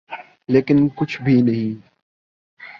[0.47, 1.79] لیکن کچھ بھی نہیں۔